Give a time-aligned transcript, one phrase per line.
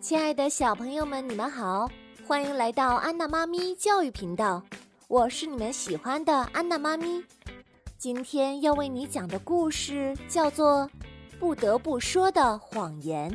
[0.00, 1.86] 亲爱的小朋友们，你们好，
[2.26, 4.62] 欢迎来到安娜妈咪教育频道，
[5.08, 7.22] 我是你们喜欢的安娜妈咪。
[7.98, 10.88] 今天要为你讲的故事叫做
[11.38, 13.30] 《不得不说的谎言》。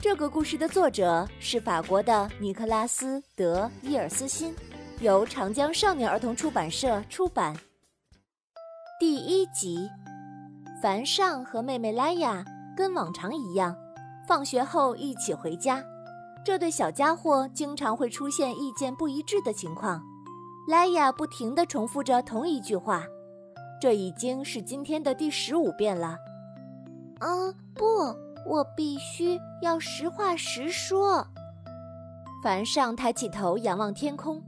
[0.00, 4.56] 这个故事的作者是法国的尼克拉斯·德伊尔斯辛，
[5.00, 7.54] 由长江少年儿童出版社出版。
[8.98, 9.86] 第一集，
[10.82, 12.42] 凡尚和妹妹莱雅
[12.74, 13.76] 跟往常一样。
[14.28, 15.82] 放学后一起回家，
[16.44, 20.02] 这对小家伙经常会出现意见不一致的情况。
[20.68, 23.02] 莱雅不停地重复着同一句话，
[23.80, 26.18] 这已经是今天的第十五遍了。
[27.20, 27.86] 嗯，不，
[28.46, 31.26] 我必须要实话实说。
[32.44, 34.42] 凡上抬起头仰望天空。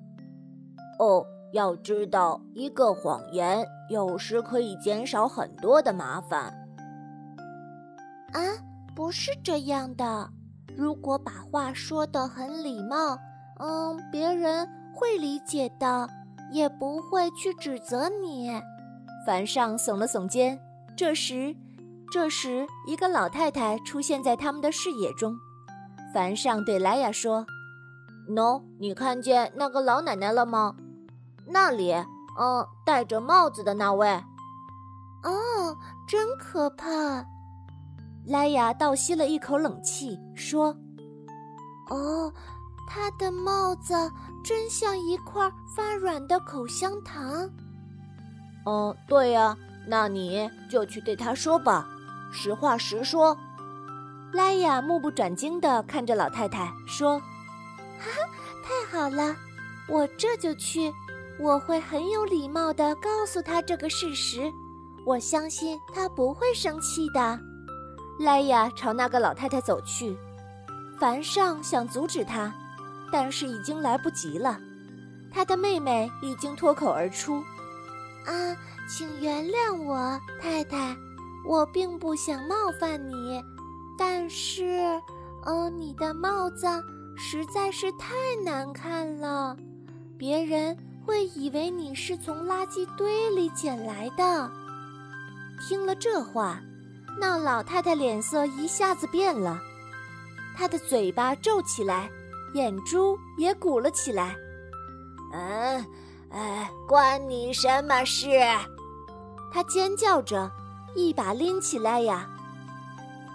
[0.98, 1.24] 哦，
[1.54, 6.52] 要知道，一个谎言有时可以减少很多的麻烦。
[8.34, 8.40] 啊？
[9.00, 10.30] 不是这样的，
[10.76, 13.18] 如果把话说得很礼貌，
[13.58, 16.06] 嗯，别人会理解的，
[16.52, 18.50] 也不会去指责你。
[19.26, 20.60] 凡上耸了耸肩。
[20.94, 21.56] 这时，
[22.12, 25.34] 这时一个老太太出现在他们的视野中。
[26.12, 27.46] 凡上对莱雅说
[28.28, 30.76] ：“喏，你看见那个老奶奶了吗？
[31.46, 31.94] 那里，
[32.38, 34.10] 嗯，戴着帽子的那位。
[35.22, 35.74] 哦，
[36.06, 37.24] 真可怕。”
[38.26, 40.76] 莱雅倒吸了一口冷气，说
[41.90, 42.32] ：“哦，
[42.86, 43.94] 他的帽子
[44.44, 47.50] 真像一块发软的口香糖。
[48.66, 51.88] ”“哦，对呀，那你就去对他说吧，
[52.30, 53.36] 实话实说。”
[54.32, 57.18] 莱雅目不转睛地看着老太太说
[57.98, 58.28] ：“哈哈，
[58.62, 59.34] 太好了，
[59.88, 60.92] 我这就去。
[61.40, 64.52] 我会很有礼貌地告诉他这个事实，
[65.06, 67.40] 我相信他不会生气的。”
[68.20, 70.14] 莱雅朝那个老太太走去，
[70.98, 72.52] 凡尚想阻止她，
[73.10, 74.60] 但是已经来不及了。
[75.32, 77.42] 他的妹妹已经脱口而出
[78.28, 78.54] ：“啊，
[78.86, 80.94] 请原谅我，太太，
[81.46, 83.42] 我并不想冒犯你，
[83.96, 85.00] 但是，
[85.46, 86.66] 呃，你的帽子
[87.16, 88.14] 实在是太
[88.44, 89.56] 难看了，
[90.18, 94.50] 别人会以为你是从垃圾堆里捡来的。”
[95.66, 96.60] 听了这话。
[97.20, 99.60] 那老太太脸色一下子变了，
[100.56, 102.10] 她的嘴巴皱起来，
[102.54, 104.34] 眼珠也鼓了起来。
[105.32, 105.86] 嗯，
[106.30, 108.26] 哎，关你什么事？
[109.52, 110.50] 她尖叫着，
[110.94, 112.26] 一把拎起来呀！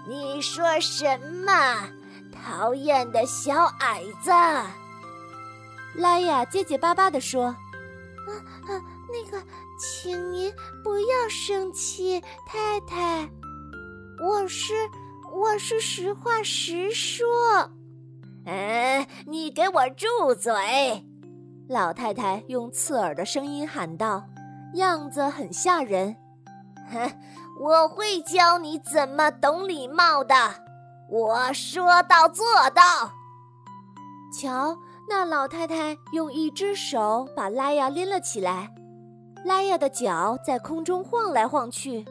[0.07, 1.87] 你说什么？
[2.33, 4.31] 讨厌的小矮子！
[5.95, 8.29] 莱雅结结巴巴地说：“啊
[8.67, 9.41] 啊，那个，
[9.77, 10.51] 请您
[10.83, 13.29] 不要生气，太太。”
[14.25, 14.73] 我是
[15.31, 17.27] 我是实话实说，
[18.47, 20.51] 嗯，你给我住嘴！
[21.69, 24.23] 老太太用刺耳的声音喊道，
[24.73, 26.15] 样子很吓人。
[26.91, 27.07] 哼，
[27.61, 30.33] 我会教你怎么懂礼貌的，
[31.07, 32.43] 我说到做
[32.73, 32.81] 到。
[34.33, 34.75] 瞧，
[35.07, 38.73] 那老太太用一只手把拉雅拎了起来，
[39.43, 42.03] 拉雅的脚在空中晃来晃去。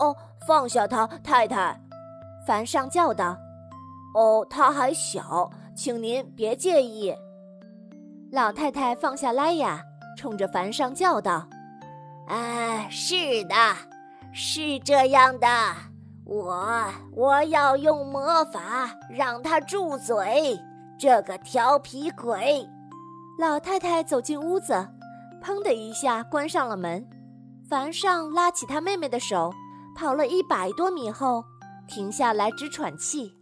[0.00, 0.14] 哦。
[0.46, 1.78] 放下他，太太，
[2.46, 3.36] 凡上叫道
[4.14, 7.14] ：“哦，他还小，请您别介意。”
[8.32, 9.82] 老太太放下莱雅，
[10.16, 11.46] 冲着凡上叫道
[12.28, 13.54] ：“哎，是的，
[14.32, 15.46] 是这样的，
[16.24, 20.58] 我我要用魔法让他住嘴，
[20.98, 22.68] 这个调皮鬼。”
[23.38, 24.88] 老太太走进屋子，
[25.42, 27.06] 砰的一下关上了门。
[27.68, 29.52] 凡上拉起他妹妹的手。
[29.94, 31.44] 跑了一百多米后，
[31.88, 33.32] 停下来直喘气。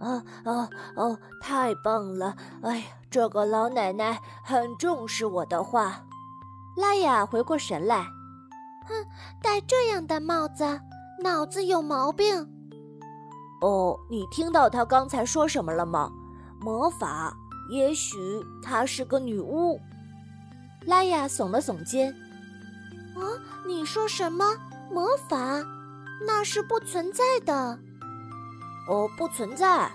[0.00, 1.18] 啊啊哦！
[1.42, 2.34] 太棒了！
[2.62, 6.02] 哎呀，这个老奶奶很重视我的话。
[6.76, 8.04] 拉雅回过神来，
[8.86, 8.94] 哼，
[9.42, 10.80] 戴这样的帽子，
[11.22, 12.48] 脑子有毛病。
[13.60, 16.10] 哦，你听到她刚才说什么了吗？
[16.60, 17.36] 魔法？
[17.68, 18.16] 也许
[18.62, 19.78] 她是个女巫。
[20.86, 22.10] 拉雅耸了耸肩。
[23.14, 23.20] 啊，
[23.66, 24.44] 你说什么？
[24.90, 25.64] 魔法，
[26.26, 27.78] 那是不存在的。
[28.88, 29.90] 哦，不存在。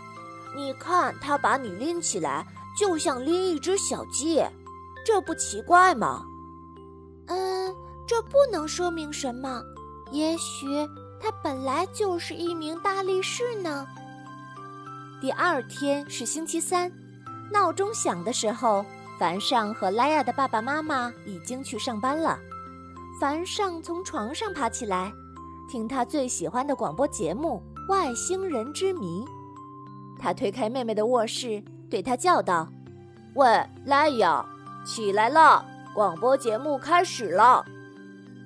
[0.55, 2.47] 你看，他把你拎起来，
[2.77, 4.41] 就像拎一只小鸡，
[5.05, 6.25] 这不奇怪吗？
[7.27, 7.75] 嗯，
[8.07, 9.61] 这不能说明什么。
[10.11, 10.87] 也许
[11.19, 13.85] 他本来就是一名大力士呢。
[15.19, 16.89] 第二天是星期三，
[17.51, 18.85] 闹钟响的时候，
[19.19, 22.39] 凡尚和莱亚的爸爸妈妈已经去上班了。
[23.17, 25.09] 凡尚从床上爬起来，
[25.69, 29.21] 听他最喜欢的广播节目《外星人之谜》。
[30.19, 32.67] 他推开妹妹的卧室，对她叫道
[33.35, 33.47] ：“喂，
[33.85, 34.45] 莱雅，
[34.85, 35.63] 起来了，
[35.93, 37.63] 广播节目开始了。”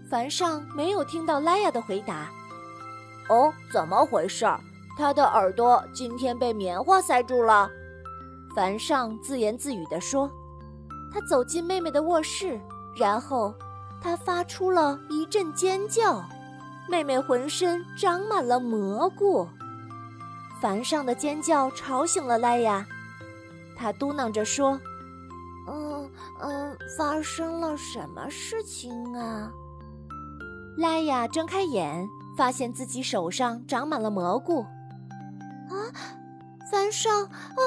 [0.07, 2.29] 凡上没有听到莱雅的回答。
[3.29, 4.45] 哦，怎么回事？
[4.95, 7.67] 他的耳朵今天被棉花塞住了。
[8.55, 10.29] 凡上自言自语地说
[11.11, 12.59] ：“他走进妹妹的卧室，
[12.95, 13.53] 然后
[14.01, 16.23] 他发出了一阵尖叫。
[16.87, 19.47] 妹妹浑身长满了蘑菇。
[20.61, 22.85] 凡上的尖叫吵醒了莱雅，
[23.75, 24.79] 她嘟囔着说
[25.69, 26.09] ：‘嗯
[26.41, 29.51] 嗯，发生了什么事情啊？’
[30.77, 32.07] 莱雅睁开眼。”
[32.37, 35.75] 发现自己手上长满了蘑菇，啊！
[36.71, 37.61] 樊少，啊！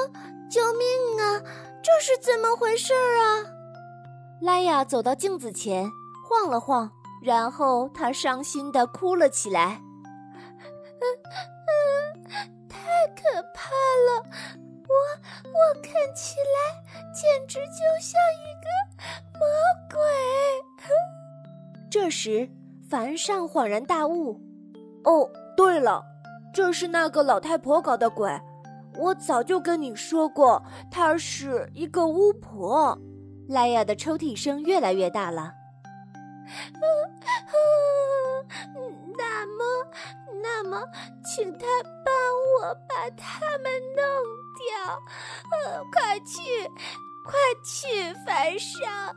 [0.49, 1.39] 救命啊！
[1.83, 3.45] 这是怎么回事啊？
[4.41, 5.87] 莱雅走到镜子前，
[6.33, 6.89] 晃了晃，
[7.21, 9.79] 然后他伤心的哭了起来。
[12.67, 14.25] 太可怕了！
[14.89, 14.95] 我
[15.45, 16.81] 我看起来
[17.13, 18.67] 简直就像一个
[19.37, 19.45] 魔
[19.91, 19.99] 鬼。
[21.87, 22.49] 这时，
[22.89, 24.41] 凡上恍然大悟。
[25.03, 26.03] 哦，对了，
[26.51, 28.31] 这是那个老太婆搞的鬼。
[28.97, 32.97] 我早就跟你说过，她是一个巫婆。
[33.47, 35.53] 莱亚的抽屉声越来越大了。
[39.17, 39.63] 那么，
[40.41, 40.81] 那么，
[41.23, 41.65] 请他
[42.03, 42.13] 帮
[42.61, 44.03] 我把他们弄
[44.57, 44.67] 掉。
[45.51, 46.41] 呃，快去！
[47.25, 49.15] 快去，樊上！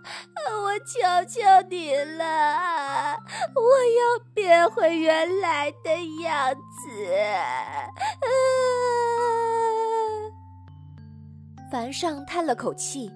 [0.62, 0.94] 我求
[1.28, 3.18] 求你了，
[3.52, 3.60] 我
[3.98, 4.00] 要
[4.32, 6.88] 变回原来的样子。
[11.68, 13.10] 樊尚叹了口气，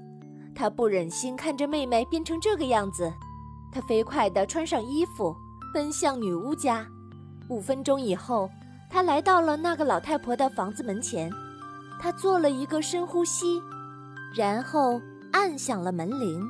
[0.56, 3.12] 他不忍心看着妹妹变成这个样子，
[3.72, 5.34] 他飞快地穿上衣服，
[5.72, 6.86] 奔向女巫家。
[7.48, 8.48] 五分钟以后，
[8.90, 11.30] 他来到了那个老太婆的房子门前，
[12.00, 13.60] 他做了一个深呼吸。
[14.34, 15.00] 然后
[15.32, 16.48] 按响了门铃。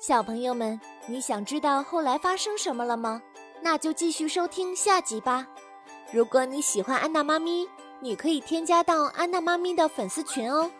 [0.00, 3.20] 小朋友们，你想知道后来发生什么了吗？
[3.60, 5.46] 那就继续收听下集吧。
[6.12, 7.66] 如果你喜欢安娜妈咪，
[8.00, 10.70] 你可以添加到安娜妈咪的粉丝群哦。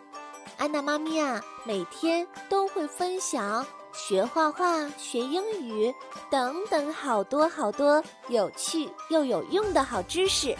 [0.57, 3.65] 安娜妈咪啊，每天都会分享
[4.01, 5.93] 学画画、学英语
[6.31, 10.55] 等等好多好多有趣又有用的好知识，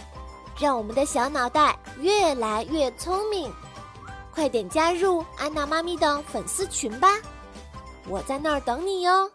[0.60, 3.52] 让我们的小脑袋越来越聪明。
[4.32, 7.08] 快点加入安娜妈咪的粉丝群吧，
[8.08, 9.32] 我在那儿等你哟。